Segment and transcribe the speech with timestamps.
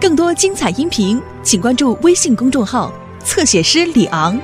[0.00, 4.38] 更多精彩音频，请关注微信公众号“侧写师李昂”。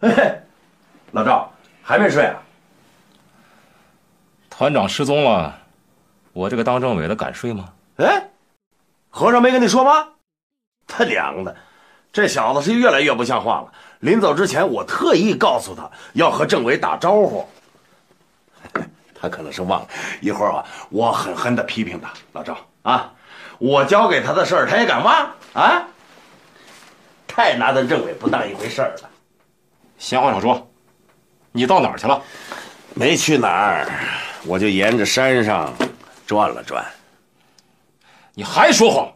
[0.00, 0.42] 嘿，
[1.12, 1.52] 老赵
[1.82, 2.42] 还没睡啊？
[4.48, 5.56] 团长失踪了，
[6.32, 7.72] 我这个当政委的敢睡吗？
[7.98, 8.28] 哎，
[9.08, 10.08] 和尚没跟你说吗？
[10.90, 11.56] 他娘的，
[12.12, 13.72] 这小子是越来越不像话了。
[14.00, 17.48] 临走之前，我特意告诉他要和政委打招呼，
[19.14, 19.88] 他可能是忘了。
[20.20, 22.10] 一会儿啊，我狠狠的批评他。
[22.32, 23.12] 老赵啊，
[23.58, 25.86] 我交给他的事儿，他也敢忘啊？
[27.28, 29.08] 太拿咱政委不当一回事儿了。
[29.98, 30.68] 闲话少说，
[31.52, 32.20] 你到哪儿去了？
[32.94, 33.86] 没去哪儿，
[34.44, 35.72] 我就沿着山上
[36.26, 36.84] 转了转。
[38.34, 39.12] 你还说谎！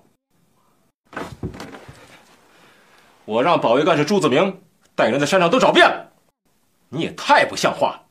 [3.24, 4.60] 我让保卫干事朱子明
[4.94, 6.08] 带人在山上都找遍了，
[6.88, 8.02] 你也太不像话了。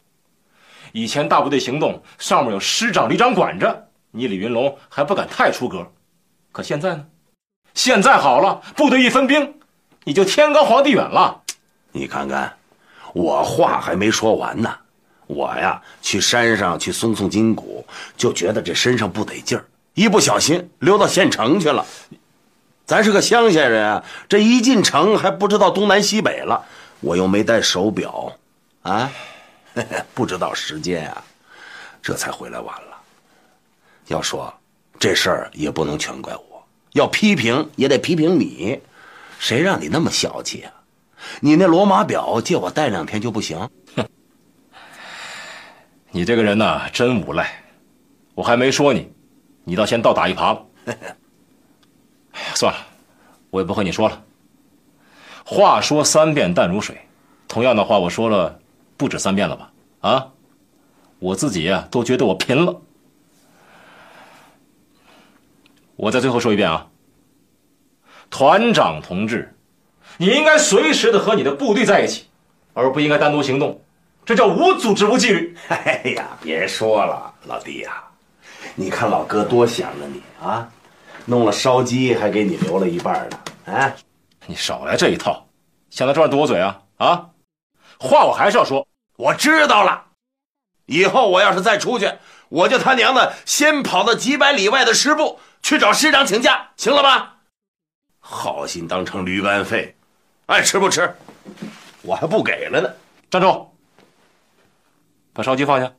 [0.91, 5.91] 以前大部队行动上面有师长、旅长管着，你李云龙还不敢太出格。
[6.51, 7.05] 可现在呢？
[7.73, 9.55] 现在好了，部队一分兵，
[10.03, 11.41] 你就天高皇帝远了。
[11.91, 12.57] 你看看。
[13.13, 14.75] 我话还没说完呢，
[15.27, 17.85] 我呀去山上去松松筋骨，
[18.17, 21.85] 就觉得这身上不得劲儿，一不小心溜到县城去了。
[22.85, 26.65] 咱是个乡下人啊，这一进城还不知道东南西北了，
[26.99, 28.31] 我又没带手表，
[28.81, 29.09] 啊，
[30.13, 31.23] 不知道时间啊，
[32.01, 32.97] 这才回来晚了。
[34.07, 34.53] 要说
[34.99, 38.81] 这事儿也不能全怪我，要批评也得批评你，
[39.39, 40.73] 谁让你那么小气啊？
[41.39, 43.57] 你那罗马表借我戴两天就不行？
[43.95, 44.05] 哼！
[46.11, 47.63] 你这个人呐，真无赖！
[48.35, 49.09] 我还没说你，
[49.63, 50.65] 你倒先倒打一耙了。
[52.33, 52.79] 哎呀，算了，
[53.49, 54.23] 我也不和你说了。
[55.45, 56.97] 话说三遍淡如水，
[57.47, 58.59] 同样的话我说了
[58.97, 59.71] 不止三遍了吧？
[60.01, 60.27] 啊，
[61.19, 62.81] 我自己呀都觉得我贫了。
[65.95, 66.87] 我再最后说一遍啊，
[68.29, 69.55] 团长同志。
[70.17, 72.25] 你应该随时的和你的部队在一起，
[72.73, 73.81] 而不应该单独行动，
[74.25, 75.55] 这叫无组织无纪律。
[75.69, 78.03] 哎呀，别说了，老弟呀，
[78.75, 80.69] 你看老哥多想着你啊，
[81.25, 83.39] 弄了烧鸡还给你留了一半呢。
[83.65, 83.95] 哎，
[84.45, 85.47] 你少来这一套，
[85.89, 87.29] 想在这儿堵我嘴啊啊！
[87.99, 88.85] 话我还是要说，
[89.15, 90.05] 我知道了，
[90.85, 92.11] 以后我要是再出去，
[92.49, 97.37] 我就他娘的先跑到几百里外的师部去找师长请假，行了吧？
[98.19, 99.95] 好心当成驴肝肺。
[100.45, 101.15] 爱吃不吃，
[102.01, 102.89] 我还不给了呢。
[103.29, 103.69] 站住！
[105.31, 105.93] 把烧鸡放下。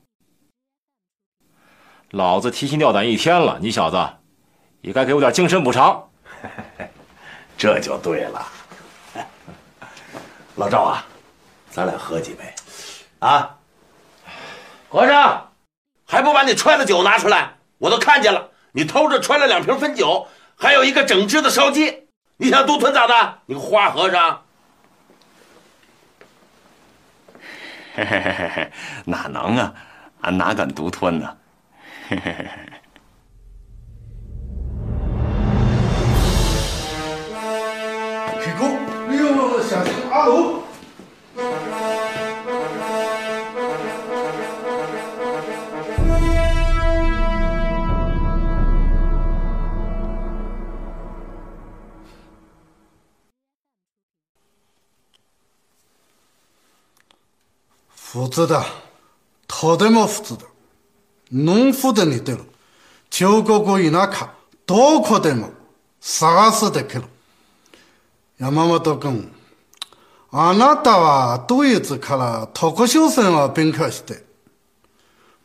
[2.10, 3.96] 老子提心吊胆一天了，你小子
[4.84, 6.06] 也该给我点精神补偿。
[7.56, 8.46] 这就对了。
[10.56, 11.04] 老赵啊，
[11.70, 12.44] 咱俩喝几杯
[13.18, 13.56] 啊？
[14.90, 15.50] 和尚，
[16.06, 17.54] 还不把你揣的酒拿出来？
[17.78, 22.06] 我都看见了，你偷着揣了两瓶汾酒，还有一个整只的烧鸡。
[22.36, 23.38] 你想独吞咋的？
[23.46, 24.42] 你个花和尚！
[27.94, 28.72] 嘿嘿嘿嘿嘿，
[29.06, 29.74] 哪能啊？
[30.20, 31.36] 俺哪敢独吞呢？
[32.10, 32.72] 嘿嘿嘿嘿。
[40.13, 40.59] 阿龙！
[58.11, 58.63] 不知道，
[59.47, 60.45] とても普通だ。
[61.31, 62.39] 農夫で似てる。
[63.11, 64.33] 彫刻田舎、
[64.65, 65.51] どこでも
[66.01, 67.03] 探すできる。
[68.39, 69.31] 山本君、
[70.36, 74.24] あなたはドイツから特殊戦を勉強して、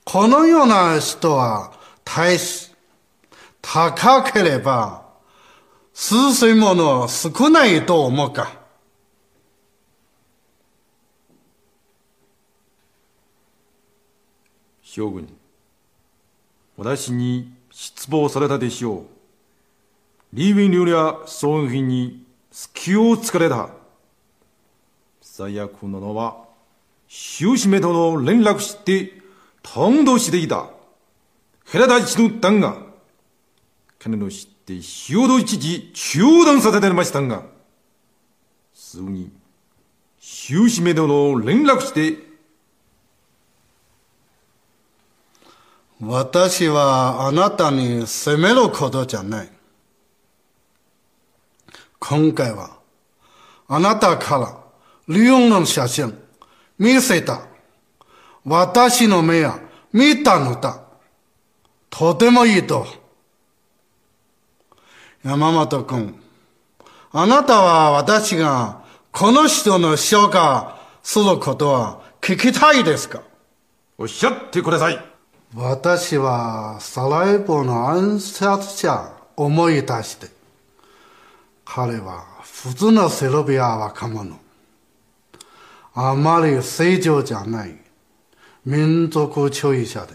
[0.03, 1.73] このような人は
[2.03, 2.73] 大使、
[3.61, 5.05] 高ければ、
[5.93, 8.57] 数千もの少ないと思うか。
[14.81, 15.29] 将軍
[16.77, 19.05] 私に失望されたでしょう
[20.33, 23.69] リーウィン流や損品に隙をつかれた
[25.39, 26.35] 最悪なのは
[27.07, 29.13] 終始めとの連絡して
[29.63, 30.69] 頓動していた
[31.65, 32.75] ヘラダチの弾が
[33.99, 37.43] 彼の知って潮戸一時中断させてましたが
[38.73, 39.31] すぐに
[40.19, 42.21] 終始めとの連絡して
[46.01, 49.49] 私はあなたに責めることじゃない。
[51.99, 52.77] 今回は
[53.67, 54.58] あなたから
[55.09, 56.15] リオンの写真
[56.77, 57.41] 見せた。
[58.45, 59.59] 私の目は
[59.91, 60.81] 見たのだ。
[61.89, 62.85] とてもいいと。
[65.23, 66.21] 山本君、
[67.11, 73.23] あなたは私がこの人の紹介することは聞きたいですか？
[73.97, 75.03] おっしゃってください。
[75.55, 80.27] 私はサラエボの暗殺者を思い出して、
[81.65, 84.39] 彼は普通のセルビア若者。
[85.93, 87.75] あまり正常じゃない
[88.65, 90.13] 民族主義者で、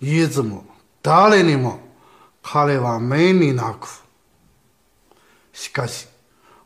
[0.00, 0.64] いつも
[1.02, 1.80] 誰にも
[2.42, 3.88] 彼は目になく。
[5.52, 6.08] しかし、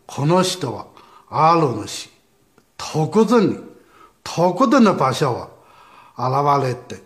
[0.07, 0.87] この人は
[1.29, 2.11] ある主、
[2.77, 3.59] 特別に、
[4.25, 5.51] 特定の場所
[6.17, 7.03] は現れて、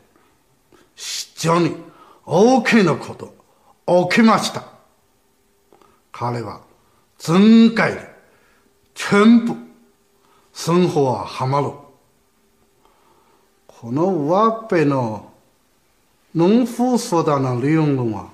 [0.94, 1.74] 非常に
[2.24, 3.34] 大きなこと
[4.08, 4.64] 起きました。
[6.12, 6.60] 彼は
[7.18, 8.14] 全界で
[8.94, 9.63] 全部
[10.54, 11.72] 生活はハマる。
[13.66, 15.30] この上っぺの
[16.34, 18.30] 農夫相談の理論は、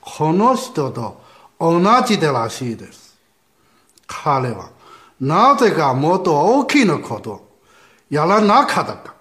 [0.00, 1.20] この人と
[1.58, 3.18] 同じでらしいです。
[4.06, 4.70] 彼は
[5.20, 7.48] なぜかもっと大きなことを
[8.08, 9.14] やらなかったか。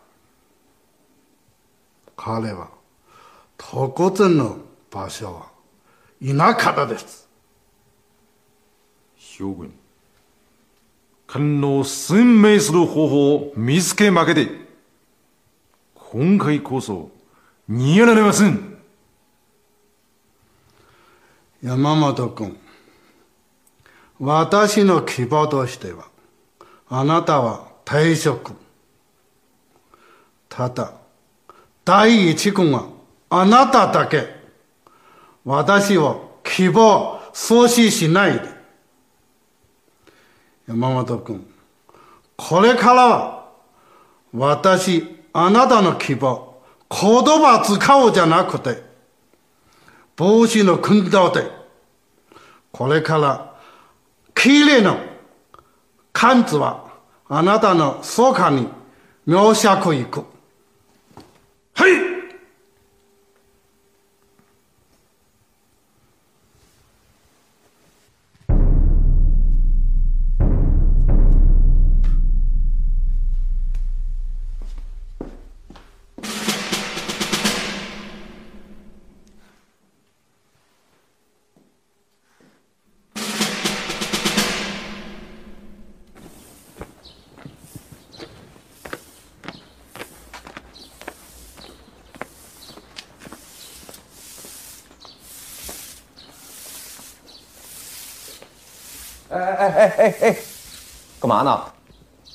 [2.15, 2.69] 彼は
[3.57, 4.59] 特定の
[4.91, 5.51] 場所は
[6.21, 7.27] いなかったです。
[9.17, 9.73] 将軍。
[11.27, 14.47] 官の鮮明する方法を見つけまけて、
[15.93, 17.11] 今回こそ
[17.69, 18.77] 逃げられません。
[21.61, 22.57] 山本君、
[24.19, 26.07] 私の希望としては、
[26.87, 28.53] あなたは退職。
[30.47, 30.93] ただ、
[31.83, 32.87] 第一軍は
[33.29, 34.37] あなただけ。
[35.43, 38.56] 私を希望阻止しないで。
[40.67, 41.47] 山本君、
[42.35, 43.49] これからは、
[44.33, 48.83] 私、あなたの希望、言葉使うじゃなくて、
[50.17, 51.49] 帽子の訓導で、
[52.73, 53.55] これから、
[54.35, 54.97] 綺麗な
[56.11, 56.91] 漢字は、
[57.29, 58.67] あなたの相関に
[59.25, 60.25] 描写いく。
[61.75, 62.16] はい！
[99.29, 100.37] 哎哎哎哎哎，
[101.19, 101.65] 干嘛呢？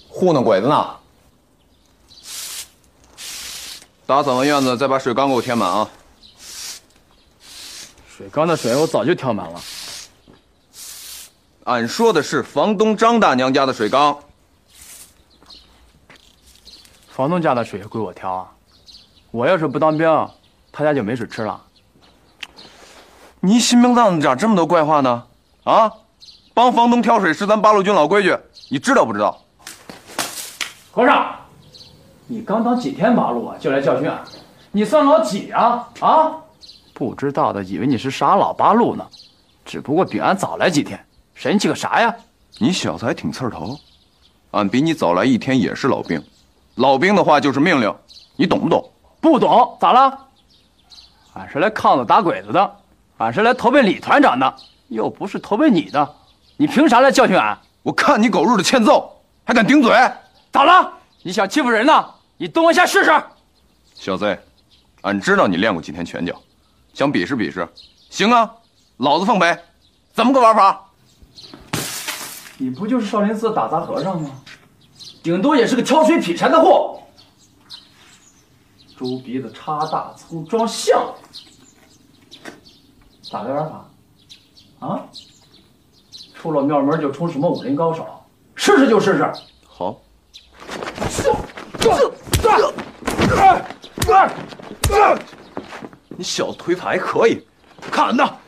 [0.08, 0.96] 糊弄鬼子呢？
[4.04, 5.88] 打扫完院子，再把水缸给我填满啊！
[8.14, 9.60] 水缸的水我早就挑满了。
[11.64, 14.18] 俺说的是房东张大娘家的水缸。
[17.08, 18.52] 房东家的水也归我挑啊！
[19.30, 20.28] 我要是不当兵，
[20.70, 21.64] 他家就没水吃了。
[23.40, 25.26] 你新兵蛋子咋这么多怪话呢？
[25.64, 25.90] 啊，
[26.54, 28.36] 帮房东挑水是咱八路军老规矩，
[28.68, 29.38] 你知道不知道？
[30.90, 31.34] 和尚，
[32.26, 34.22] 你刚当几天八路啊，就来教训俺？
[34.70, 35.88] 你算老几啊？
[36.00, 36.32] 啊！
[36.92, 39.06] 不知道的以为你是傻老八路呢，
[39.64, 41.02] 只不过比俺早来几天，
[41.34, 42.14] 神气个啥呀？
[42.58, 43.78] 你小子还挺刺儿头，
[44.50, 46.22] 俺比你早来一天也是老兵，
[46.74, 47.94] 老兵的话就是命令，
[48.36, 48.92] 你懂不懂？
[49.22, 50.18] 不懂咋了？
[51.32, 52.76] 俺是来抗子打鬼子的，
[53.16, 54.54] 俺是来投奔李团长的，
[54.88, 56.14] 又不是投奔你的，
[56.62, 57.58] 你凭啥来教训俺？
[57.82, 59.90] 我看你狗日的欠揍，还敢顶嘴！
[60.52, 60.92] 咋了？
[61.24, 62.14] 你想欺负人呢？
[62.36, 63.10] 你动我一下试试。
[63.96, 64.38] 小子，
[65.00, 66.40] 俺知道你练过几天拳脚，
[66.94, 67.68] 想比试比试？
[68.10, 68.48] 行啊，
[68.98, 69.58] 老子奉陪。
[70.12, 70.86] 怎么个玩法？
[72.58, 74.30] 你不就是少林寺打杂和尚吗？
[75.20, 77.02] 顶多也是个挑水劈柴的货。
[78.96, 81.12] 猪鼻子插大葱装象，
[83.28, 84.86] 咋个玩法？
[84.86, 85.02] 啊？
[86.42, 88.04] 出了庙门就冲什么武林高手？
[88.56, 89.32] 试试就试试。
[89.64, 89.96] 好，
[96.08, 97.46] 你小子腿法还可以，
[97.92, 98.38] 看俺的！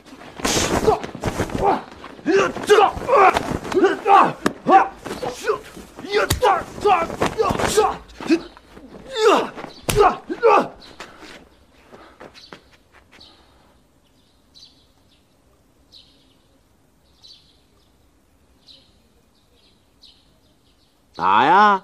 [21.17, 21.83] 打呀，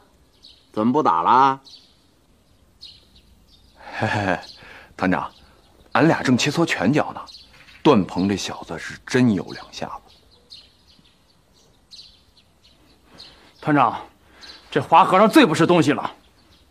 [0.73, 1.61] 怎么不打了？
[3.99, 4.39] 嘿嘿嘿，
[4.97, 5.31] 团长，
[5.93, 7.21] 俺俩正切磋拳脚呢。
[7.83, 10.03] 段鹏这小子是真有两下子。
[13.61, 14.01] 团长，
[14.71, 16.13] 这花和尚最不是东西了。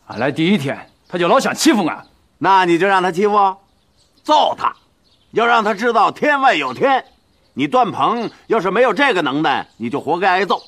[0.08, 2.06] 俺来第一天，他就老想欺负俺。
[2.38, 3.36] 那你就让他欺负，
[4.24, 4.76] 揍他，
[5.32, 7.06] 要让他知道天外有天。
[7.54, 10.62] 你段鹏要是没有这个能耐，你就活该挨揍。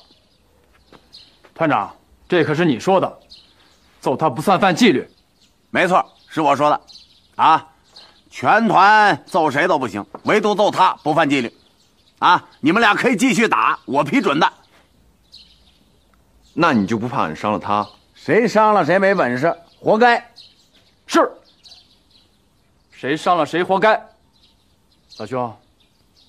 [1.62, 1.94] 团长，
[2.28, 3.20] 这可是你说的，
[4.00, 5.08] 揍他不算犯纪律。
[5.70, 6.80] 没错，是我说的。
[7.36, 7.68] 啊，
[8.28, 11.54] 全团揍谁都不行，唯独揍他不犯纪律。
[12.18, 14.52] 啊，你们俩可以继续打，我批准的。
[16.52, 17.88] 那你就不怕俺伤了他？
[18.12, 20.32] 谁伤了谁没本事，活该。
[21.06, 21.30] 是。
[22.90, 24.04] 谁伤了谁活该。
[25.18, 25.56] 老兄，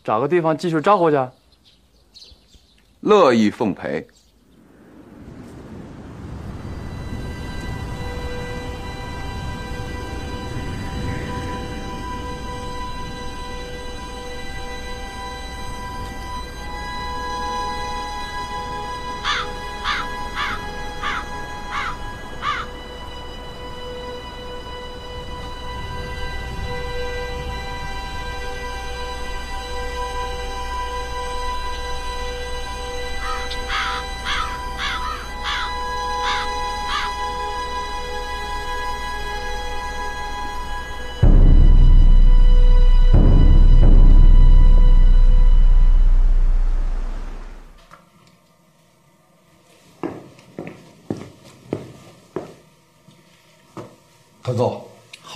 [0.04, 1.20] 找个地方继续招呼去。
[3.00, 4.08] 乐意奉陪。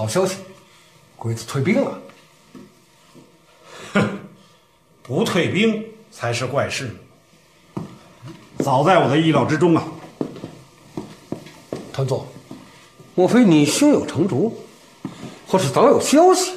[0.08, 0.38] 好消息，
[1.18, 2.00] 鬼子退兵了。
[3.92, 4.20] 哼，
[5.04, 6.96] 不退兵才是怪事。
[8.60, 9.84] 早在我的意料之中啊。
[11.92, 12.26] 团座，
[13.16, 14.58] 莫非你胸有成竹，
[15.46, 16.54] 或是早有消息？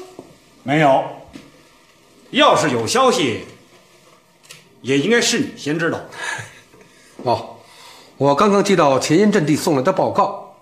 [0.63, 1.05] 没有。
[2.31, 3.41] 要是有消息，
[4.81, 6.01] 也应该是你先知道。
[7.25, 7.57] 哦，
[8.17, 10.55] 我刚刚接到前沿阵地送来的报告，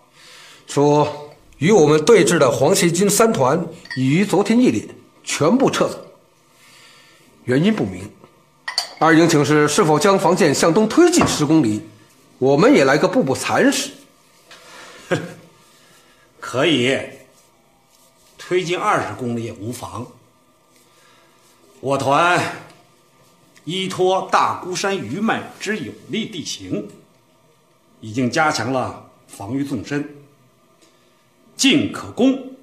[0.67, 1.27] 说。
[1.59, 4.91] 与我们对峙的黄协军三团已于昨天夜里
[5.25, 6.07] 全部撤走，
[7.45, 8.11] 原因不明。
[9.01, 11.83] 二营请示是否将防线向东推进十公里？
[12.39, 13.91] 我们也来个步步蚕食。
[16.41, 16.99] 可以，
[18.37, 20.07] 推进二十公里也无妨。
[21.81, 22.41] 我团
[23.65, 26.89] 依托大孤山余脉之有利地形，
[28.01, 30.18] 已经加强了防御纵深。
[31.59, 32.55] 进可攻，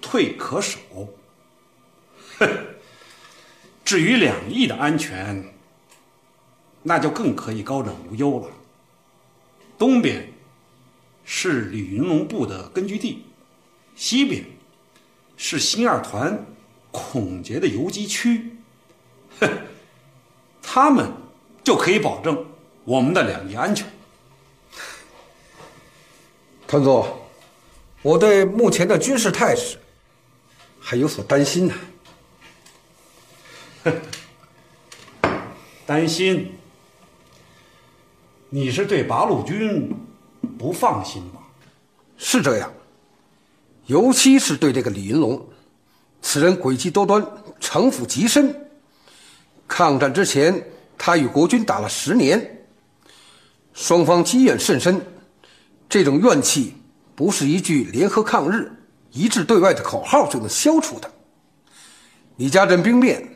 [0.00, 0.78] 退可守。
[2.38, 2.48] 哼，
[3.84, 5.52] 至于两翼的安全，
[6.82, 8.48] 那就更可以高枕无忧了。
[9.78, 10.32] 东边
[11.26, 13.26] 是李云龙部的根据地，
[13.94, 14.42] 西边
[15.36, 16.46] 是新二团
[16.90, 18.56] 孔杰的游击区。
[19.40, 19.46] 哼，
[20.62, 21.12] 他们
[21.62, 22.46] 就可以保证
[22.84, 23.86] 我们的两翼安全。
[26.66, 27.25] 团座。
[28.06, 29.76] 我对目前的军事态势
[30.78, 31.74] 还有所担心呢。
[35.84, 36.52] 担心？
[38.48, 39.92] 你是对八路军
[40.56, 41.40] 不放心吧？
[42.16, 42.72] 是这样，
[43.86, 45.44] 尤其是对这个李云龙，
[46.22, 47.26] 此人诡计多端，
[47.58, 48.54] 城府极深。
[49.66, 50.64] 抗战之前，
[50.96, 52.64] 他与国军打了十年，
[53.74, 55.04] 双方积怨甚深，
[55.88, 56.72] 这种怨气。
[57.16, 58.70] 不是一句联合抗日、
[59.10, 61.10] 一致对外的口号就能消除的。
[62.36, 63.26] 李家镇兵变，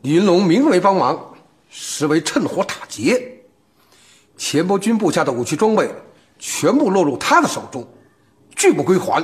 [0.00, 1.34] 李云龙名为帮忙，
[1.68, 3.40] 实为趁火打劫。
[4.38, 5.94] 钱伯钧部下的武器装备
[6.38, 7.86] 全部落入他的手中，
[8.56, 9.22] 拒不归还。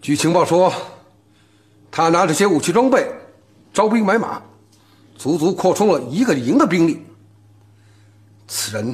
[0.00, 0.72] 据情报说，
[1.92, 3.08] 他拿着些武器装备
[3.72, 4.42] 招兵买马，
[5.16, 7.00] 足足扩充了一个营的兵力。
[8.48, 8.92] 此人，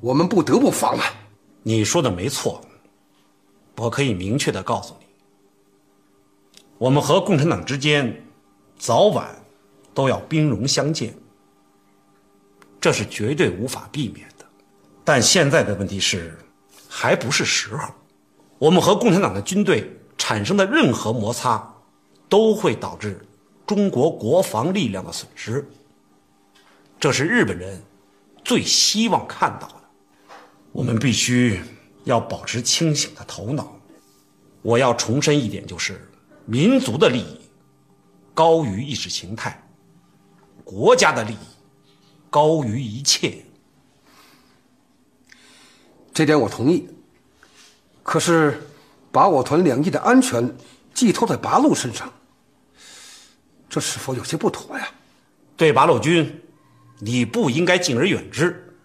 [0.00, 1.04] 我们不得不防啊！
[1.62, 2.60] 你说的没错，
[3.76, 5.06] 我可以明确的告诉你，
[6.78, 8.24] 我们和共产党之间
[8.78, 9.34] 早晚
[9.92, 11.14] 都要兵戎相见，
[12.80, 14.46] 这是绝对无法避免的。
[15.04, 16.38] 但现在的问题是，
[16.88, 17.88] 还不是时候。
[18.58, 21.74] 我们和共产党的军队产生的任何摩擦，
[22.28, 23.26] 都会导致
[23.66, 25.66] 中国国防力量的损失，
[26.98, 27.82] 这是日本人
[28.44, 29.79] 最希望看到的。
[30.72, 31.60] 我们必须
[32.04, 33.76] 要保持清醒的头脑。
[34.62, 36.06] 我要重申一点，就是
[36.44, 37.40] 民族的利益
[38.34, 39.62] 高于意识形态，
[40.64, 41.38] 国家的利益
[42.28, 43.44] 高于一切。
[46.12, 46.88] 这点我同意。
[48.02, 48.60] 可是，
[49.12, 50.56] 把我团两翼的安全
[50.92, 52.12] 寄托在八路身上，
[53.68, 54.88] 这是否有些不妥呀？
[55.56, 56.42] 对八路军，
[56.98, 58.76] 你不应该敬而远之，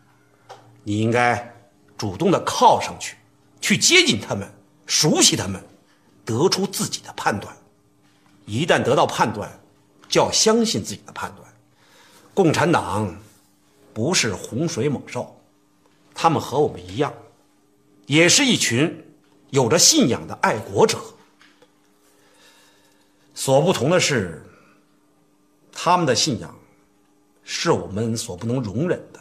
[0.83, 1.54] 你应该
[1.97, 3.15] 主动的靠上去，
[3.61, 4.49] 去接近他们，
[4.85, 5.63] 熟悉他们，
[6.23, 7.55] 得出自己的判断。
[8.45, 9.49] 一旦得到判断，
[10.07, 11.53] 就要相信自己的判断。
[12.33, 13.15] 共产党
[13.93, 15.35] 不是洪水猛兽，
[16.13, 17.11] 他们和我们一样，
[18.05, 19.03] 也是一群
[19.49, 20.99] 有着信仰的爱国者。
[23.33, 24.43] 所不同的是，
[25.71, 26.55] 他们的信仰
[27.43, 29.19] 是我们所不能容忍的。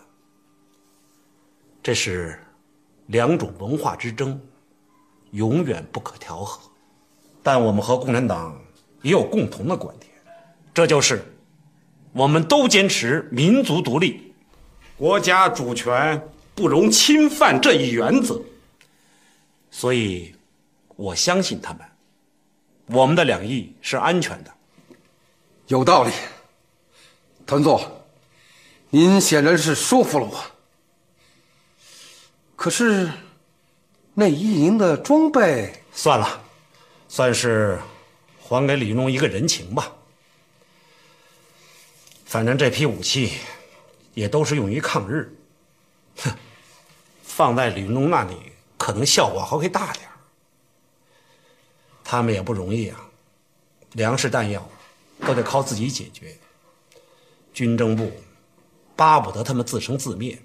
[1.83, 2.44] 这是
[3.07, 4.41] 两种文化之争，
[5.33, 6.61] 永远不可调和。
[7.43, 8.59] 但我们和共产党
[9.03, 10.11] 也有共同的观点，
[10.73, 11.23] 这就是
[12.13, 14.33] 我们都坚持民族独立、
[14.97, 16.23] 国家主权
[16.55, 18.41] 不容侵犯这一原则。
[19.71, 20.35] 所以，
[20.97, 21.81] 我相信他们，
[22.87, 24.51] 我们的两翼是安全的。
[25.67, 26.13] 有道理，
[27.45, 28.07] 团座，
[28.91, 30.54] 您显然是说服了我。
[32.57, 33.11] 可是，
[34.15, 36.43] 那一营的装备，算了，
[37.09, 37.79] 算是
[38.41, 39.93] 还给李云龙一个人情吧。
[42.25, 43.33] 反正这批武器
[44.15, 45.37] 也都是用于抗日，
[46.17, 46.33] 哼，
[47.23, 48.37] 放在李云龙那里
[48.79, 50.09] 可能效果还会大点
[52.03, 53.01] 他们也不容易啊，
[53.93, 54.67] 粮食弹药
[55.27, 56.37] 都得靠自己解决。
[57.53, 58.13] 军政部
[58.97, 60.37] 巴不得他们自生自灭，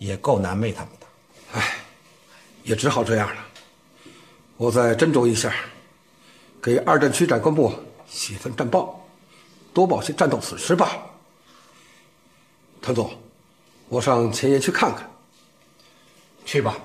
[0.00, 1.06] 也够难为他们的。
[1.52, 1.76] 唉，
[2.64, 3.46] 也只好这样了。
[4.56, 5.54] 我再斟酌一下，
[6.60, 7.72] 给二战区长官部
[8.08, 9.06] 写份战报，
[9.74, 10.96] 多报些战斗损失吧。
[12.80, 13.14] 团总，
[13.88, 15.08] 我上前沿去看看。
[16.46, 16.78] 去吧，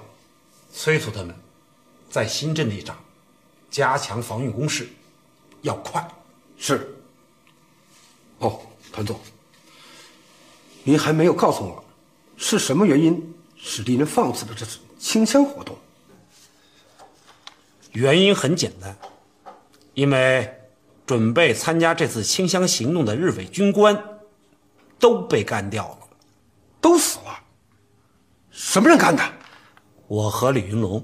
[0.73, 1.34] 催促他们
[2.10, 2.97] 在新阵地上
[3.71, 4.89] 加强防御工事，
[5.62, 6.06] 要快。
[6.58, 6.93] 是。
[8.39, 8.60] 哦，
[8.91, 9.17] 团总，
[10.84, 11.85] 您还没有告诉我，
[12.38, 15.78] 是什么原因使敌人放弃了这次清乡活动？
[17.91, 18.98] 原因很简单，
[19.93, 20.54] 因为
[21.06, 23.98] 准备参加这次清乡行动的日伪军官
[25.00, 26.00] 都被干掉了，
[26.82, 27.39] 都死了。
[28.52, 29.24] 什么人干的？
[30.08, 31.04] 我和李云龙。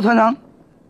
[0.00, 0.34] 报团长，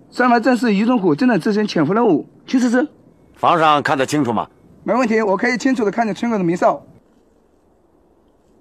[0.09, 2.25] 上来正是于忠虎正在执行潜伏任务。
[2.47, 2.87] 去试试。
[3.35, 4.49] 房上看得清楚吗？
[4.85, 6.81] 没问题，我可以清楚的看见村口的名哨。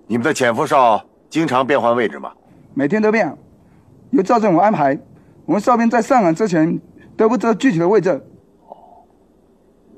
[0.08, 2.32] 你们的潜伏哨经常变换位置吗？
[2.74, 3.32] 每天都变，
[4.10, 4.98] 由赵政委安排。
[5.46, 6.80] 我们哨兵在上岗之前
[7.16, 8.20] 都不知道具体的位置。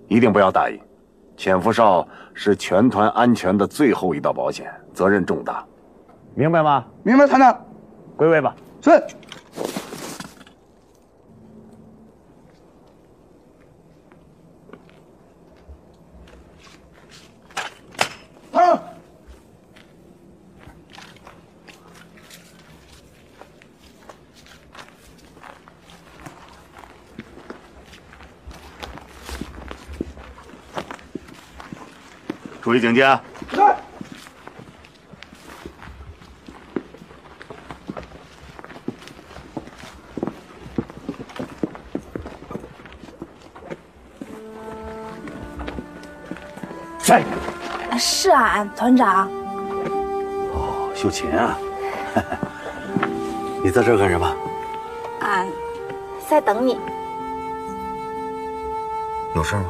[0.10, 0.78] 一定不要大意，
[1.38, 5.66] 潜伏哨是全团安全的最后一道保险，责任重大，
[6.36, 6.84] 明白吗？
[7.04, 7.58] 明白，团长。
[8.18, 8.54] 归位吧。
[8.82, 9.02] 是。
[32.72, 33.02] 注意警戒。
[33.50, 33.58] 是。
[47.00, 47.22] 在。
[48.00, 49.30] 是啊，团长。
[50.54, 51.58] 哦，秀琴啊，
[53.62, 54.34] 你在这儿干什么？
[55.20, 55.46] 俺
[56.30, 56.80] 在等你。
[59.36, 59.66] 有事吗？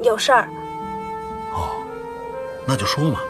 [0.00, 0.65] 有事儿，哦，
[2.66, 3.20] 那就说嘛。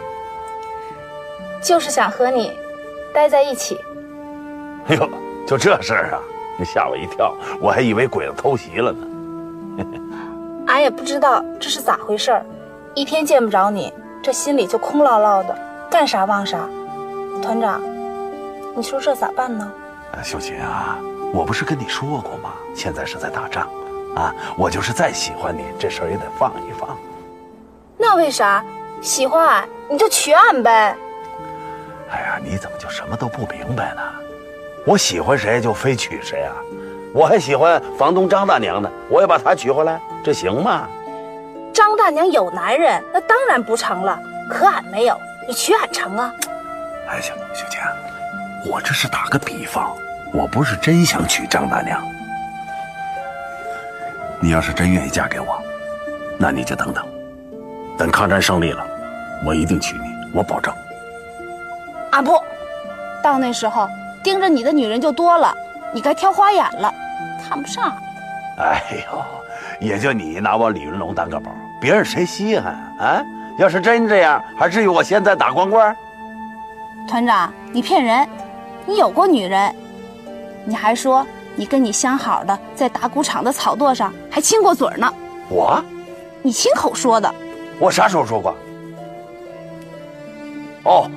[1.62, 2.52] 就是想和你
[3.12, 3.78] 待在一起。
[4.88, 5.08] 哎呦，
[5.46, 6.20] 就这事儿啊！
[6.58, 9.06] 你吓我一跳，我还以为鬼子偷袭了呢。
[10.68, 12.46] 俺也不知道这是咋回事儿，
[12.94, 13.92] 一天见不着你。
[14.22, 15.56] 这心里就空落落的，
[15.90, 16.68] 干啥忘啥。
[17.42, 17.80] 团长，
[18.74, 19.70] 你说这咋办呢？
[20.24, 20.98] 秀琴啊，
[21.32, 22.54] 我不是跟你说过吗？
[22.74, 23.68] 现在是在打仗，
[24.14, 26.96] 啊，我就是再喜欢你，这事儿也得放一放。
[27.98, 28.64] 那为啥？
[29.02, 30.96] 喜欢俺你就娶俺呗。
[32.10, 34.02] 哎呀，你怎么就什么都不明白呢？
[34.84, 36.54] 我喜欢谁就非娶谁啊？
[37.12, 40.88] 我还喜欢房东张大娘呢，我要把她娶回来，这行吗？
[41.72, 44.18] 张大娘有男人，那当然不成了。
[44.48, 46.32] 可俺没有，你娶俺成啊？
[47.08, 47.82] 哎，行，秀娟，
[48.70, 49.96] 我这是打个比方，
[50.32, 52.00] 我不是真想娶张大娘。
[54.40, 55.60] 你要是真愿意嫁给我，
[56.38, 57.04] 那你就等等，
[57.96, 58.86] 等抗战胜利了，
[59.44, 60.72] 我一定娶你，我保证。
[62.10, 62.38] 啊不，
[63.22, 63.88] 到那时候
[64.22, 65.54] 盯着你的女人就多了，
[65.92, 66.92] 你该挑花眼了，
[67.48, 67.92] 看不上。
[68.58, 69.24] 哎呦，
[69.80, 73.22] 也就你拿我李云龙当个宝，别人谁稀罕啊？
[73.58, 75.96] 要是真这样，还至于我现在打光棍？
[77.08, 78.28] 团长，你骗人！
[78.84, 79.74] 你有过女人，
[80.64, 85.12] 你还说你跟你相好的在打谷场的草垛上还亲过嘴呢。
[85.48, 85.82] 我？
[86.42, 87.34] 你亲口说的。
[87.78, 88.54] 我啥时候说过？
[90.84, 91.10] 哦，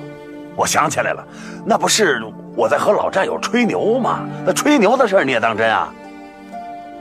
[0.56, 1.24] 我想起来了，
[1.64, 2.20] 那不是
[2.56, 4.20] 我在和老战友吹牛吗？
[4.44, 5.92] 那吹牛的事你也当真啊？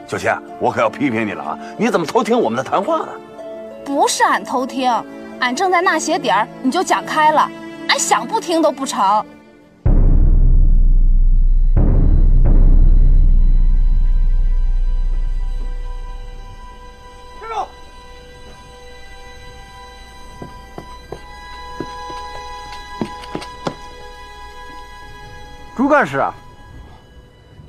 [0.08, 0.28] 九七，
[0.60, 1.60] 我可要批评你了啊！
[1.78, 3.10] 你怎么偷听我们的谈话呢？
[3.86, 4.91] 不是俺偷听。
[5.39, 7.50] 俺正在纳鞋底儿，你就讲开了，
[7.88, 9.26] 俺想不听都不成。
[25.89, 26.34] 干事啊，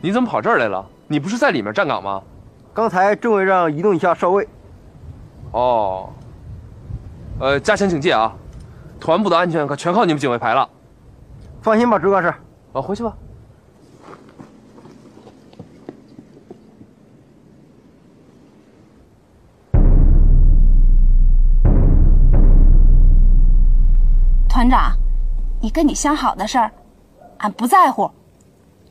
[0.00, 0.84] 你怎么跑这儿来了？
[1.08, 2.22] 你不是在里面站岗吗？
[2.72, 4.46] 刚才政委让移动一下哨位。
[5.52, 6.08] 哦。
[7.40, 8.32] 呃，加强警戒啊！
[9.00, 10.68] 团部的安全可全靠你们警卫排了。
[11.62, 12.28] 放心吧，朱干事。
[12.74, 13.12] 啊，回去吧。
[24.48, 24.92] 团长，
[25.60, 26.70] 你跟你相好的事儿，
[27.40, 28.10] 俺不在乎，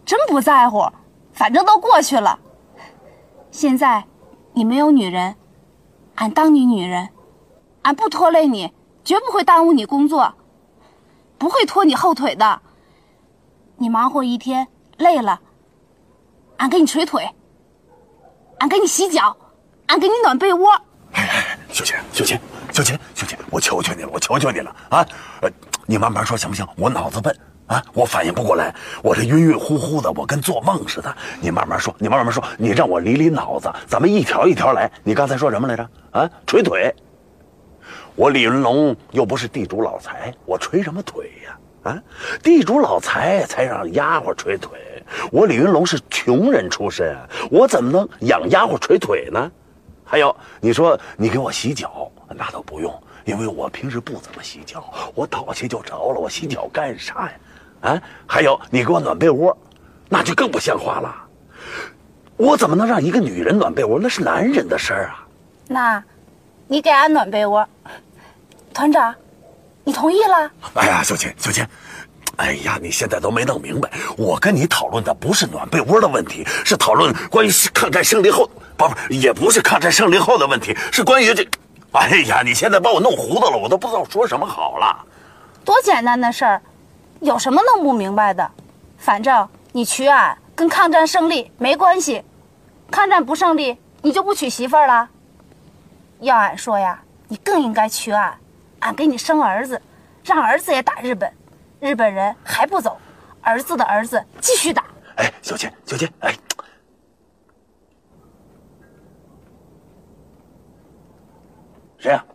[0.06, 0.88] 真不在乎。
[1.34, 2.38] 反正都过去了。
[3.52, 4.04] 现在
[4.54, 5.36] 你没有女人，
[6.16, 7.10] 俺当你女人。
[7.84, 10.34] 俺不拖累你，绝不会耽误你工作，
[11.38, 12.62] 不会拖你后腿的。
[13.78, 15.40] 你忙活一天累了，
[16.58, 17.34] 俺给你捶腿，
[18.60, 19.36] 俺给你洗脚，
[19.88, 20.72] 俺给你暖被窝。
[21.14, 22.38] 哎哎，秀琴，秀琴，
[22.74, 25.06] 秀琴，秀琴，我求求你了，我求求你了啊！
[25.42, 25.50] 呃，
[25.86, 26.68] 你慢慢说行不行？
[26.76, 27.34] 我脑子笨
[27.70, 31.16] 啊，我反应不过来，我这晕晕乎乎的，我跟做梦似的。
[31.40, 34.92] 你慢慢说，你慢慢说，你让我理理脑子，咱们一条一条来。
[35.04, 35.88] 你刚才说什么来着？
[36.10, 36.92] 啊，捶腿。
[38.16, 41.92] 我李云龙又不是地主老财，我捶什么腿呀？
[41.92, 42.04] 啊，
[42.42, 44.80] 地主老财才让丫鬟捶腿，
[45.32, 47.16] 我李云龙是穷人出身，
[47.52, 49.52] 我怎么能养丫鬟捶腿呢？
[50.04, 52.92] 还有，你说你给我洗脚，那倒不用，
[53.26, 57.32] 因为我平时不怎么洗脚，我倒下就着了，我洗脚干啥呀？
[57.82, 59.56] 啊，还有你给我暖被窝，
[60.08, 61.16] 那就更不像话了。
[62.38, 64.00] 我怎么能让一个女人暖被窝？
[64.02, 65.26] 那是男人的事儿啊。
[65.68, 66.04] 那，
[66.68, 67.68] 你给俺暖被窝。
[68.74, 69.14] 团长，
[69.84, 70.52] 你同意了？
[70.76, 71.66] 哎呀，小琴，小琴，
[72.38, 81.46] 哎呀，你现在都没弄明白，我跟你讨论的不是暖被窝的问题，是讨论关于抗战胜利后，不不，也不是抗战胜利后的问题，是关于这。
[81.92, 85.06] 哎呀，你现在把我弄糊涂了，我都不知道说什么好了。
[85.66, 86.62] 多简单的事儿，
[87.22, 88.52] 有什么弄不明白的？
[88.98, 92.24] 反正你娶俺跟抗战胜利没关系，
[92.92, 95.10] 抗战不胜利，你就不娶媳妇儿了。
[96.20, 98.38] 要俺说呀，你更应该娶俺。
[98.80, 99.82] 俺给你生儿子，
[100.24, 101.32] 让儿子也打日本，
[101.80, 102.98] 日本人还不走，
[103.42, 104.86] 儿子的儿子继续打。
[105.16, 106.34] 哎，小倩，小倩，哎，
[111.98, 112.26] 谁呀？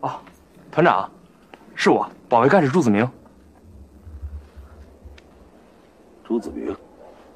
[0.00, 0.20] 哦，
[0.72, 1.10] 团长，
[1.80, 3.08] 是我，保卫干事朱子明。
[6.24, 6.76] 朱子明，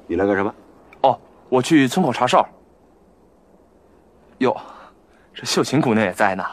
[0.05, 0.53] 你来干什么？
[1.03, 2.45] 哦，我去村口查哨。
[4.39, 4.53] 哟。
[5.33, 6.43] 这秀琴姑娘也在呢，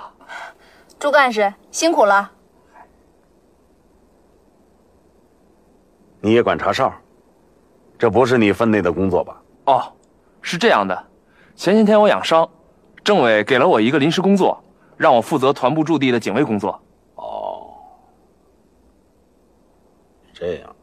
[1.01, 2.31] 朱干事辛苦了。
[6.21, 6.95] 你也管查哨？
[7.99, 9.43] 这不是你分内的工作吧？
[9.65, 9.93] 哦，
[10.41, 11.07] 是这样的，
[11.57, 12.49] 前些天我养伤，
[13.03, 14.63] 政委给了我一个临时工作，
[14.97, 16.81] 让我负责团部驻地的警卫工作。
[20.41, 20.75] 这样，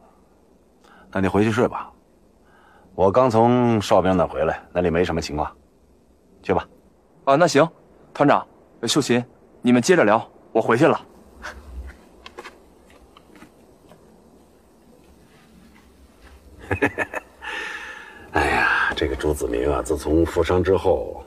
[1.10, 1.90] 那你回去睡吧。
[2.94, 5.52] 我刚从哨兵那回来，那里没什么情况，
[6.44, 6.64] 去吧。
[7.24, 7.68] 啊，那行。
[8.14, 8.46] 团长，
[8.84, 9.24] 秀琴，
[9.60, 11.00] 你们接着聊，我回去了。
[18.30, 21.24] 哎呀，这个朱子明啊，自从负伤之后，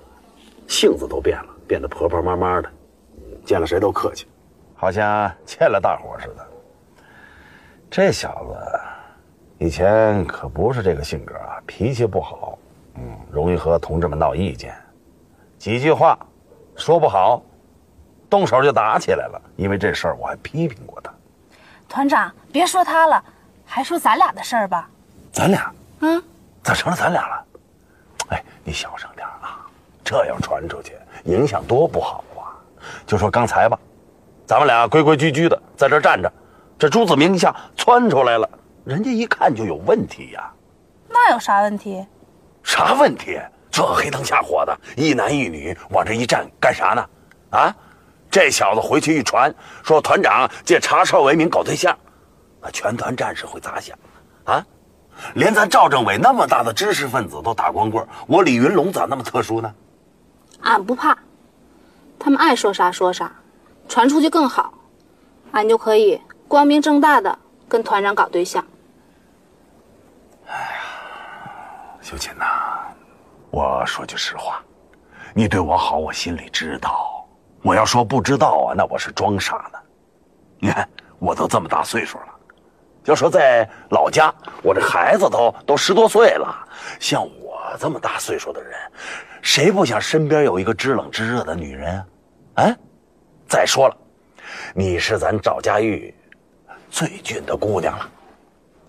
[0.68, 2.72] 性子都变了，变得婆婆妈妈的，
[3.44, 4.26] 见了谁都客气，
[4.74, 6.51] 好像欠了大伙似的。
[7.92, 8.80] 这小子
[9.58, 12.58] 以前可不是这个性格啊，脾气不好，
[12.96, 14.74] 嗯，容易和同志们闹意见，
[15.60, 16.18] 几句话
[16.78, 17.44] 说不好，
[18.30, 19.42] 动手就打起来了。
[19.58, 21.12] 因为这事儿，我还批评过他。
[21.90, 23.22] 团长，别说他了，
[23.66, 24.90] 还说咱俩的事儿吧。
[25.34, 26.24] 咱俩，嗯，
[26.64, 27.46] 咋成了咱俩了？
[28.30, 29.68] 哎，你小声点啊，
[30.02, 30.94] 这要传出去，
[31.26, 32.56] 影响多不好啊！
[33.06, 33.78] 就说刚才吧，
[34.46, 36.32] 咱们俩规规矩矩的在这站着，
[36.82, 38.50] 这朱子明一下窜出来了，
[38.84, 40.52] 人家一看就有问题呀。
[41.08, 42.04] 那有啥问题？
[42.64, 43.40] 啥问题？
[43.70, 47.06] 这黑灯瞎火的，一男一女往这一站干啥呢？
[47.52, 47.76] 啊，
[48.32, 51.96] 这小子回去一传，说团长借查哨为名搞对象，
[52.60, 53.96] 那全团战士会咋想？
[54.46, 54.66] 啊？
[55.36, 59.72] 连咱赵政委那么大的知识分子都打光棍，我李云龙咋那么特殊呢？
[60.62, 61.16] 俺不怕，
[62.18, 63.32] 他们爱说啥说啥，
[63.88, 64.74] 传出去更好，
[65.52, 66.20] 俺就可以
[66.52, 68.62] 光明正大的跟团长搞对象。
[70.48, 70.82] 哎呀
[72.02, 72.44] 秀琴呐，
[73.50, 74.62] 我说句实话，
[75.34, 77.26] 你对我好，我心里知道。
[77.64, 79.80] 我要说不知道啊，那我是装傻呢。
[80.60, 80.86] 你看，
[81.20, 82.28] 我都这么大岁数了，
[83.06, 84.30] 要说在老家，
[84.62, 86.68] 我这孩子都都十多岁了。
[87.00, 88.78] 像我这么大岁数的人，
[89.42, 91.96] 谁不想身边有一个知冷知热的女人
[92.56, 92.66] 啊？
[92.66, 92.76] 啊！
[93.48, 93.96] 再说了，
[94.76, 96.14] 你是咱赵家玉
[96.92, 98.10] 最俊的姑娘了，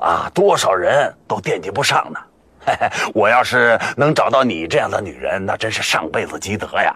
[0.00, 2.18] 啊，多少人都惦记不上呢。
[2.66, 6.94] 嘿嘿，我要是能找到你这样的女人，那真是上辈子积德呀！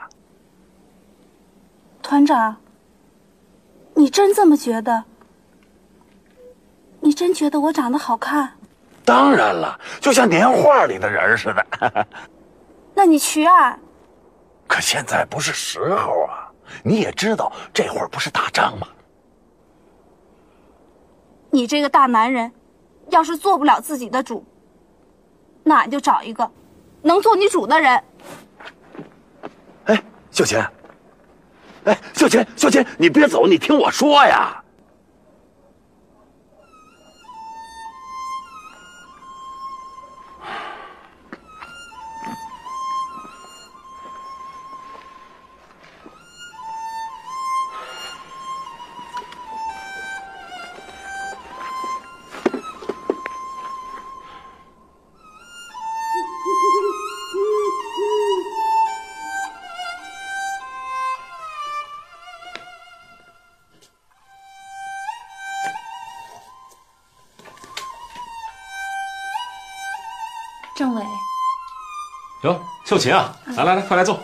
[2.02, 2.56] 团长，
[3.94, 5.04] 你真这么觉得？
[7.00, 8.52] 你真觉得我长得好看？
[9.04, 12.06] 当然了，就像年画里的人似的。
[12.94, 13.78] 那你娶俺？
[14.66, 16.50] 可现在不是时候啊！
[16.82, 18.88] 你也知道，这会儿不是打仗吗？
[21.56, 22.52] 你这个大男人，
[23.08, 24.44] 要是做不了自己的主，
[25.64, 26.50] 那俺就找一个
[27.00, 28.04] 能做你主的人。
[29.86, 30.62] 哎，秀琴，
[31.84, 34.62] 哎，秀琴，秀琴，你别走，你听我说呀。
[72.86, 74.20] 秀琴啊，来来来，快来坐，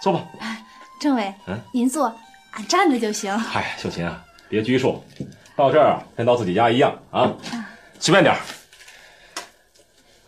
[0.00, 0.24] 坐吧。
[0.98, 2.06] 政委，嗯，您坐，
[2.52, 3.38] 俺站着就行。
[3.38, 5.04] 嗨，秀琴啊，别拘束，
[5.54, 7.30] 到这儿跟到自己家一样啊，
[8.00, 8.40] 随便点儿。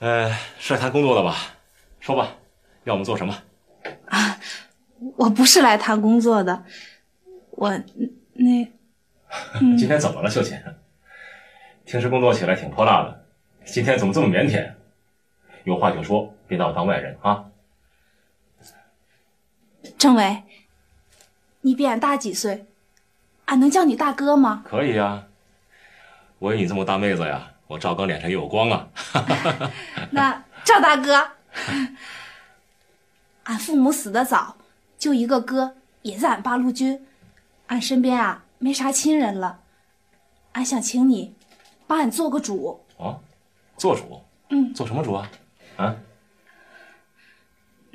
[0.01, 1.35] 呃，是来谈工作的吧？
[1.99, 2.29] 说吧，
[2.85, 3.35] 要我们做什么？
[4.11, 4.39] 啊
[5.17, 6.63] 我不是来谈工作的，
[7.53, 7.71] 我
[8.35, 8.71] 那……
[9.61, 10.59] 嗯 今天怎么了，秀琴？
[11.87, 13.25] 平时工作起来挺泼辣的，
[13.65, 14.75] 今天怎么这么腼腆？
[15.65, 17.45] 有话就说，别拿我当外人啊！
[19.99, 20.43] 政委，
[21.63, 22.67] 你比俺大几岁，
[23.47, 24.63] 俺能叫你大哥吗？
[24.67, 25.27] 可以啊，
[26.39, 28.89] 我有你这么大妹子呀，我赵刚脸上也有光啊！
[30.13, 31.33] 那赵大哥，
[33.45, 34.57] 俺父母死得早，
[34.99, 37.07] 就一个哥，也在俺八路军，
[37.67, 39.61] 俺身边啊没啥亲人了，
[40.53, 41.35] 俺想请你
[41.87, 42.85] 帮俺做个主。
[42.97, 43.21] 哦，
[43.77, 44.23] 做主？
[44.51, 45.31] 嗯，做什么主啊？
[45.81, 45.97] 啊？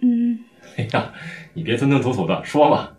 [0.02, 0.44] 嗯，
[0.78, 1.14] 哎呀，
[1.54, 2.92] 你别吞吞吐吐的，说吧。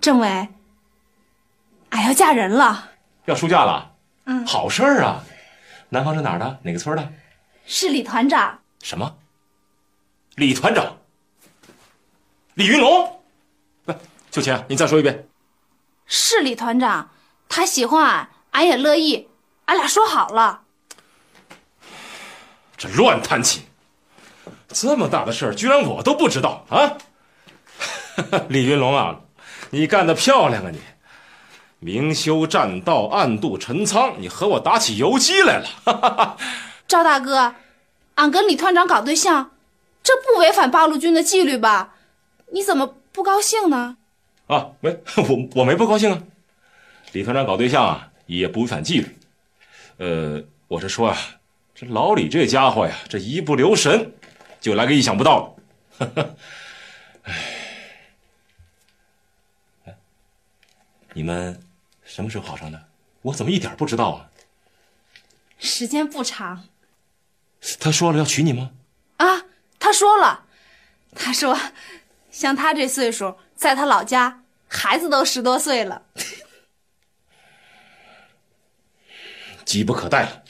[0.00, 0.48] 政委，
[1.90, 2.90] 俺要嫁人了。
[3.24, 3.94] 要出嫁了？
[4.24, 5.24] 嗯，好事儿啊！
[5.88, 6.60] 男方是哪儿的？
[6.62, 7.12] 哪个村的？
[7.64, 8.60] 是李团长。
[8.82, 9.16] 什么？
[10.36, 10.98] 李团长？
[12.54, 13.22] 李云龙？
[13.84, 13.92] 不，
[14.30, 15.26] 秀琴，你再说一遍。
[16.06, 17.10] 是李团长，
[17.48, 19.28] 他喜欢俺，俺也乐意，
[19.66, 20.62] 俺俩说好了。
[22.78, 23.62] 这乱弹琴，
[24.68, 26.96] 这么大的事儿，居然我都不知道啊！
[28.48, 29.20] 李云龙啊，
[29.70, 30.80] 你干得漂亮啊你！
[31.80, 36.36] 明修栈道，暗度陈仓，你和我打起游击来了。
[36.86, 37.54] 赵大哥，
[38.14, 39.50] 俺跟李团长搞对象，
[40.02, 41.94] 这不违反八路军的纪律吧？
[42.52, 43.96] 你怎么不高兴呢？
[44.46, 46.22] 啊，没， 我我没不高兴啊。
[47.12, 49.18] 李团长搞对象啊，也不违反纪律。
[49.98, 51.16] 呃，我是说啊，
[51.80, 54.12] 这老李这家伙呀，这一不留神，
[54.60, 55.54] 就来个意想不到
[55.96, 56.36] 的。
[57.22, 57.94] 哎，
[61.14, 61.62] 你们
[62.02, 62.88] 什么时候好上的？
[63.22, 64.28] 我怎么一点不知道啊？
[65.60, 66.66] 时间不长
[67.78, 68.72] 他说了要娶你吗？
[69.18, 69.44] 啊。
[69.78, 70.46] 他说了，
[71.14, 71.56] 他说，
[72.32, 76.02] 像他这岁数，在他老家，孩子都十多岁了。
[79.64, 80.42] 急不可待了。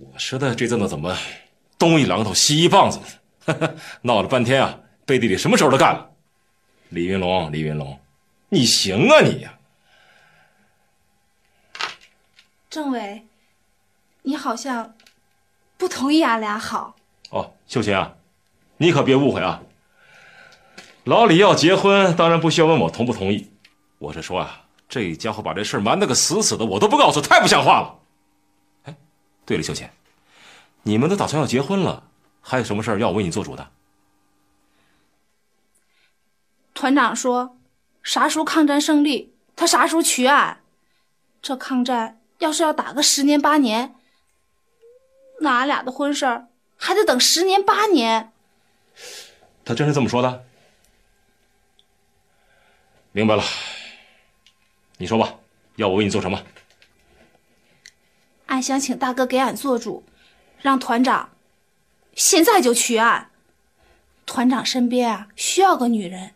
[0.00, 1.16] 我说的这阵子怎么
[1.76, 3.00] 东一榔头西一棒子
[3.46, 3.74] 呢？
[4.02, 6.10] 闹了半天啊，背地里什么时候都干了。
[6.90, 7.98] 李云龙，李云龙，
[8.48, 9.58] 你行啊你呀！
[12.70, 13.26] 政委，
[14.22, 14.94] 你好像
[15.76, 16.94] 不同意俺俩好。
[17.30, 18.14] 哦，秀琴啊，
[18.76, 19.62] 你可别误会啊。
[21.04, 23.50] 老李要结婚，当然不需要问我同不同意。
[23.98, 27.94] 我是说啊，这家伙把这事瞒得个死死的，我都不告诉，太不像话了。
[29.48, 29.88] 哎，对了，秀琴，
[30.82, 32.06] 你们都打算要结婚了，
[32.42, 33.70] 还有什么事儿要我为你做主的？
[36.74, 37.56] 团长说，
[38.02, 40.60] 啥时候抗战胜利，他啥时候娶俺。
[41.40, 43.94] 这抗战要是要打个十年八年，
[45.40, 46.48] 那俺俩的婚事儿。
[46.80, 48.32] 还得等十年八年。
[49.64, 50.44] 他真是这么说的？
[53.10, 53.42] 明白了。
[54.98, 55.34] 你说吧，
[55.76, 56.38] 要我为你做什么？
[58.48, 60.04] 俺想请大哥给俺做主，
[60.60, 61.30] 让团长
[62.14, 63.30] 现在就娶俺。
[64.26, 66.34] 团长身边啊需要个女人，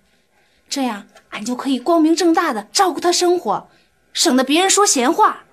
[0.69, 3.69] 这样俺就可以光明正大的照顾他生活，
[4.13, 5.45] 省得别人说闲话。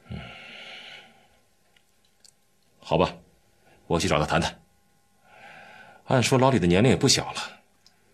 [2.79, 3.15] 好吧，
[3.87, 4.59] 我去找他谈谈。
[6.05, 7.59] 按说老李的年龄也不小了，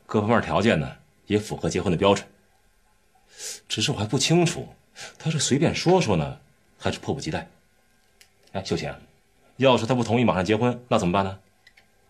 [0.06, 2.28] 各方面条件呢也符合结婚的标准。
[3.68, 4.76] 只是我还不清楚，
[5.18, 6.40] 他是随便说说呢，
[6.78, 7.50] 还是迫不及待？
[8.56, 8.90] 哎，秀琴，
[9.58, 11.40] 要是他不同意马上结婚，那怎么办呢？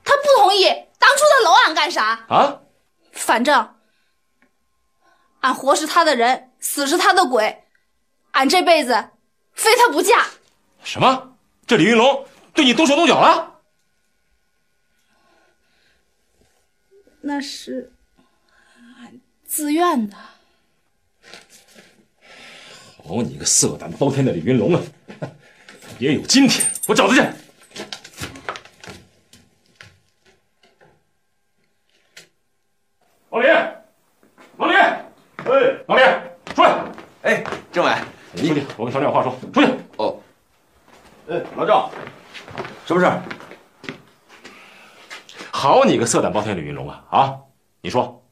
[0.03, 0.65] 他不同意，
[0.99, 2.23] 当初他搂俺干啥？
[2.29, 2.61] 啊？
[3.11, 3.75] 反正
[5.39, 7.63] 俺活是他的人，死是他的鬼，
[8.33, 9.09] 俺这辈子
[9.53, 10.27] 非他不嫁。
[10.83, 11.35] 什么？
[11.65, 13.59] 这李云龙对你动手动脚了？
[17.21, 17.91] 那是
[18.99, 20.15] 俺自愿的。
[23.03, 24.81] 好你个色胆包天的李云龙啊！
[25.99, 27.21] 也有今天，我找他去。
[33.29, 33.51] 老林，
[34.57, 35.03] 老林，哎，
[35.87, 36.05] 老林，
[36.53, 36.85] 出来！
[37.23, 37.91] 哎，政委，
[38.33, 39.37] 你出去，我跟小李有话说。
[39.53, 39.67] 出去。
[39.97, 40.17] 哦。
[41.29, 41.91] 哎，老赵，
[42.85, 43.21] 什么事儿？
[45.51, 47.03] 好你个色胆包天的李云龙啊！
[47.09, 47.35] 啊，
[47.81, 48.23] 你说，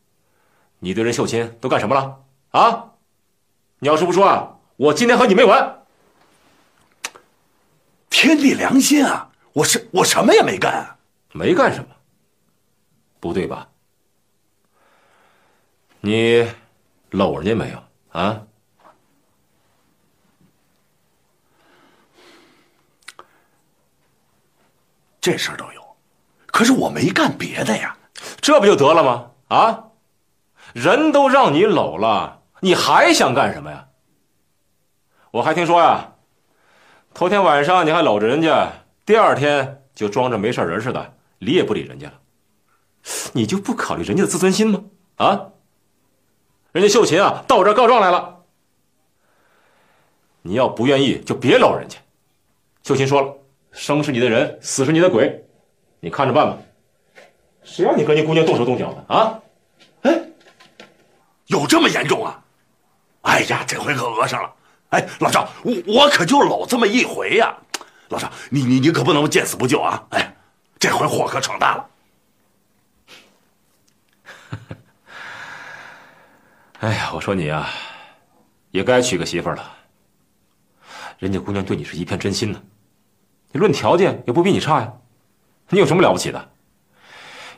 [0.79, 2.19] 你对人秀琴都干什么了？
[2.51, 2.91] 啊，
[3.79, 5.82] 你要是不说啊，我今天和你没完！
[8.23, 9.29] 天地良心啊！
[9.51, 10.97] 我是我什么也没干啊！
[11.33, 11.93] 没干什么？
[13.19, 13.67] 不对吧？
[15.99, 16.49] 你
[17.09, 17.83] 搂人家没有
[18.17, 18.41] 啊？
[25.19, 25.83] 这事儿都有。
[26.45, 27.97] 可是我没干别的呀，
[28.39, 29.31] 这不就得了吗？
[29.49, 29.83] 啊，
[30.71, 33.89] 人都让你搂了，你还想干什么呀？
[35.31, 36.12] 我还听说呀，
[37.13, 38.71] 头天晚上你还搂着人家，
[39.05, 42.13] 第二天就装着没事人似的，理也不理人家了，
[43.33, 44.83] 你就不考虑人家的自尊心吗？
[45.17, 45.49] 啊，
[46.71, 48.39] 人家秀琴啊到我这儿告状来了，
[50.41, 51.97] 你要不愿意就别搂人家。
[52.83, 53.33] 秀琴说了，
[53.71, 55.45] 生是你的人，死是你的鬼。
[55.99, 56.57] 你看着办吧，
[57.63, 59.39] 谁让你跟你姑娘动手动脚的啊？
[60.01, 60.21] 哎，
[61.45, 62.43] 有这么严重啊？
[63.21, 64.53] 哎呀，这回可讹上了！
[64.93, 67.51] 哎，老赵，我我可就搂这么一回呀，
[68.09, 70.03] 老赵，你你你可不能见死不救啊！
[70.11, 70.35] 哎，
[70.77, 71.89] 这回祸可闯大了。
[76.81, 77.67] 哎呀，我说你啊，
[78.69, 79.71] 也该娶个媳妇了。
[81.17, 82.61] 人家姑娘对你是一片真心呢，
[83.51, 84.93] 你论条件也不比你差呀。
[85.69, 86.51] 你有什么了不起的？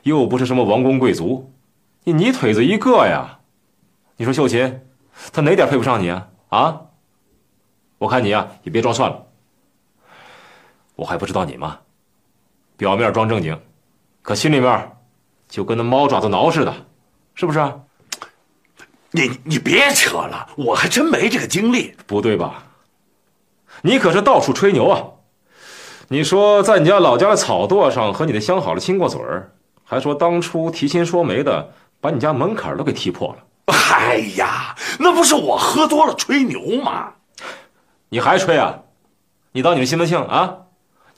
[0.04, 1.52] 又不是什么王公贵族，
[2.04, 3.40] 你泥腿子一个呀！
[4.16, 4.80] 你说秀琴，
[5.34, 6.28] 她哪点配不上你啊？
[6.48, 6.80] 啊！
[7.98, 9.26] 我看你呀，也别装蒜了。
[10.94, 11.78] 我还不知道你吗？
[12.76, 13.58] 表面装正经，
[14.22, 14.92] 可心里面
[15.48, 16.74] 就跟那猫爪子挠似的，
[17.34, 17.72] 是不是？
[19.12, 21.94] 你你别扯了，我还真没这个经历。
[22.06, 22.64] 不对吧？
[23.82, 25.02] 你可是到处吹牛啊！
[26.08, 29.52] 你说在你家老家的草垛上和你的相好的亲过嘴儿，
[29.84, 33.74] 还说当初提亲说媒的把你家门槛都给踢破了。
[33.92, 37.12] 哎呀，那不是我喝多了吹牛吗？
[38.08, 38.78] 你还吹啊？
[39.52, 40.54] 你当你是西门庆啊？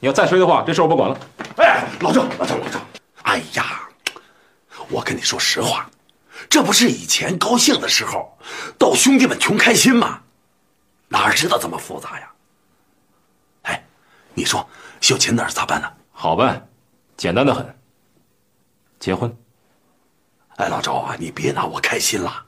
[0.00, 1.18] 你要再吹的话，这事我不管了。
[1.56, 2.80] 哎，老郑，老郑，老郑，
[3.22, 3.88] 哎呀，
[4.88, 5.90] 我跟你说实话，
[6.48, 8.38] 这不是以前高兴的时候，
[8.78, 10.20] 逗兄弟们穷开心吗？
[11.08, 12.30] 哪知道这么复杂呀？
[13.62, 13.84] 哎，
[14.34, 14.64] 你说
[15.00, 15.92] 秀琴那儿咋办呢？
[16.12, 16.68] 好办，
[17.16, 17.78] 简单的很。
[19.00, 19.36] 结婚。
[20.56, 22.44] 哎，老周啊，你别拿我开心了。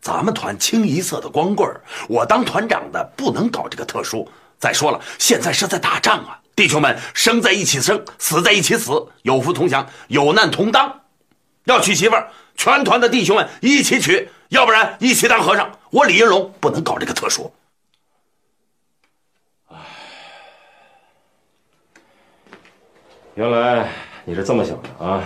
[0.00, 1.68] 咱们团清一色的光棍
[2.08, 4.28] 我当团长的不能搞这个特殊。
[4.58, 11.00] 再说了，现在是在打仗啊，弟兄们生在一起生，死在一起死，有福同享，有难同当。
[11.64, 15.70] 要娶媳妇儿，全团的弟兄们一起娶，要不然一起当和尚。
[15.90, 17.52] 我李云龙不能搞这个特殊。
[23.34, 23.88] 原来
[24.24, 25.22] 你是这么想的啊！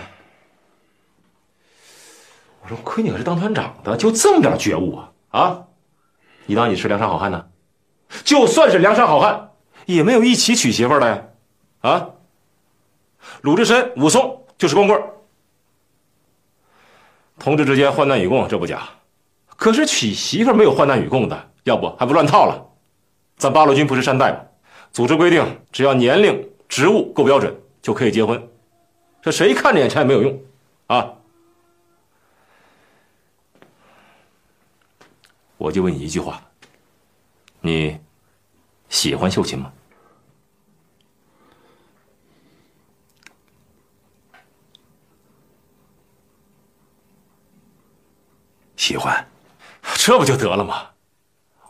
[2.93, 5.64] 亏你可是当团长的，就这么点觉悟啊啊！
[6.45, 7.43] 你当你是梁山好汉呢？
[8.22, 9.49] 就算是梁山好汉，
[9.86, 11.22] 也没有一起娶媳妇的呀！
[11.80, 12.11] 啊！
[13.40, 15.03] 鲁智深、武松就是光棍
[17.38, 18.82] 同志之间患难与共，这不假。
[19.57, 22.62] 可是娶媳妇没有患难与共的，要不还不乱套了？
[23.38, 24.40] 咱八路军不是山寨吗？
[24.93, 27.57] 组织规定，只要年龄、职务够标准。
[27.80, 28.40] 就可以结婚，
[29.20, 30.40] 这谁看着眼馋也没有用，
[30.86, 31.14] 啊！
[35.62, 36.42] 我就问你一句话：
[37.60, 37.96] 你
[38.88, 39.72] 喜欢秀琴吗？
[48.76, 49.24] 喜欢，
[49.94, 50.90] 这不就得了吗？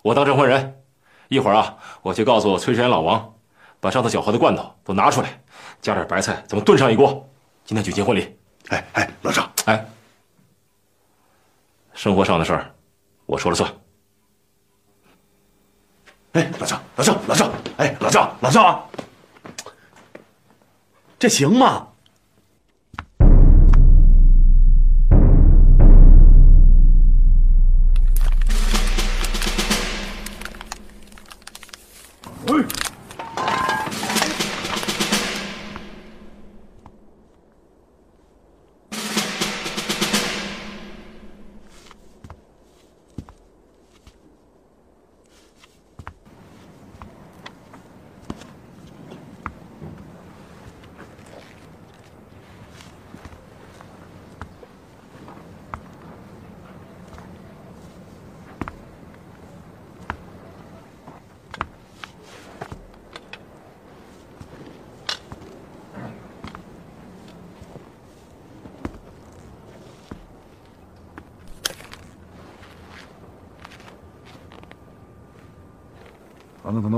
[0.00, 0.82] 我当证婚人，
[1.28, 3.34] 一会儿啊，我去告诉崔山老王，
[3.78, 5.38] 把上次搅和的罐头都拿出来。
[5.82, 7.28] 加点白菜，咱们炖上一锅。
[7.62, 8.38] 今天举行婚礼。
[8.70, 9.86] 哎哎，老赵，哎，
[11.92, 12.74] 生活上的事儿，
[13.26, 13.70] 我说了算。
[16.32, 18.84] 哎，老赵，老赵，老赵，哎，老赵，老赵啊，
[21.18, 21.88] 这行吗？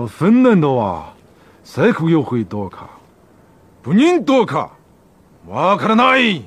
[0.04, 1.14] あなたの訓練度は
[1.64, 2.90] 成功よ会どうか
[3.82, 4.72] 部人どうか
[5.48, 6.42] わからない。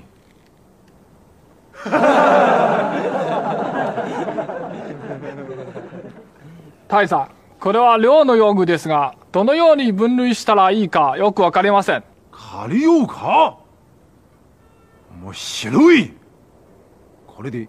[6.87, 7.29] 大佐
[7.59, 12.03] これは寮の用具ですがどのように分類したらいいかよくわかりません。
[12.31, 13.57] 借りようか？
[15.21, 16.13] 面白い。
[17.27, 17.67] これで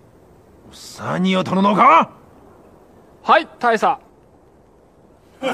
[0.70, 2.10] おさにを取るのか？
[3.22, 3.98] はい大佐
[5.40, 5.46] 気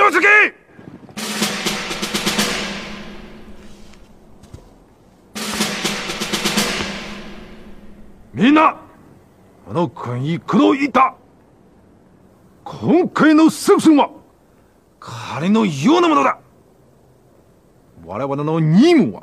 [0.00, 0.26] をつけ
[8.34, 8.76] みんな
[9.68, 11.14] あの君にこのいた。
[12.64, 14.10] 今回の作戦は
[15.00, 16.38] 彼のようなものだ。
[18.04, 19.22] 我々の任務は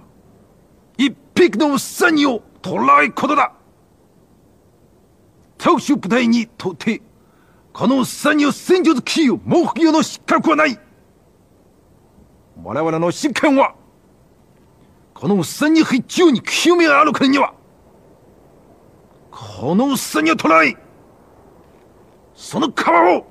[0.98, 3.54] 一匹のウサギを捕らえることだ。
[5.66, 7.02] 特殊部隊にとって
[7.74, 10.80] このウサギを戦術キー目標の失格はない
[12.64, 13.74] 我々の執権は
[15.16, 17.56] このウサギ必中に清めがあるからには
[19.32, 20.78] このウサギを捕らえ
[22.36, 23.26] その皮を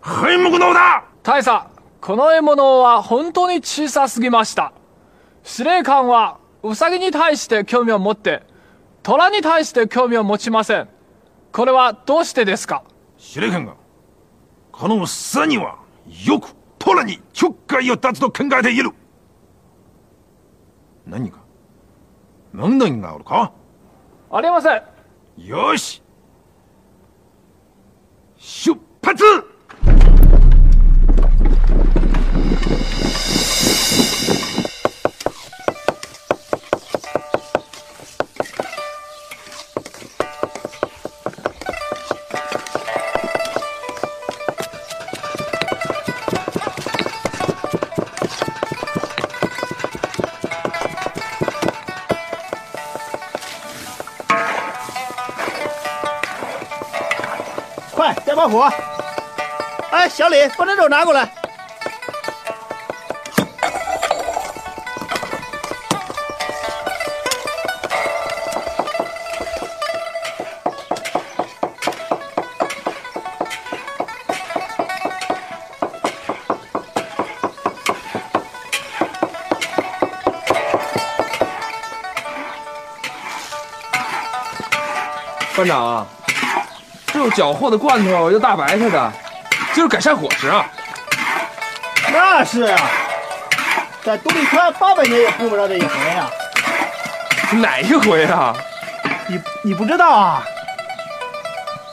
[0.00, 1.66] 剥むのだ大佐
[2.00, 4.72] この獲物は本当に小さすぎました
[5.42, 8.44] 司令官はウサギに対して興味を持って
[9.02, 10.95] 虎に対して興味を持ちません
[11.56, 12.82] これはどうしてですか？
[13.16, 13.76] 司令官が
[14.70, 15.78] このウサギは
[16.26, 18.90] よく虎にちょっかいを立つと考えている。
[21.06, 21.38] 何か
[22.52, 23.52] 問題があるか？
[24.30, 24.82] ありません。
[25.38, 26.02] よし
[58.48, 58.70] 火！
[59.90, 61.28] 哎，小李，把这肉拿过来。
[85.56, 86.06] 班长啊，
[87.26, 89.12] 这有缴获的罐头，又大白菜的，
[89.74, 90.64] 就是改善伙食啊。
[92.12, 92.80] 那是啊，
[94.04, 96.30] 在独立川八百年也碰不着这一回啊。
[97.52, 98.54] 哪一回啊？
[99.26, 100.44] 你你不知道啊？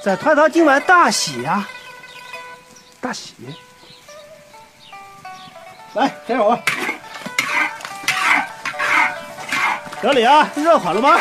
[0.04, 1.66] 在团堂今晚大喜呀！
[3.02, 3.34] 大喜！
[5.94, 6.60] 来，点火。
[10.02, 11.18] 小李啊，热好了吗？